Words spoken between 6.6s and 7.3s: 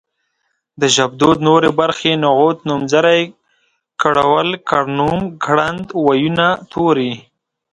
توري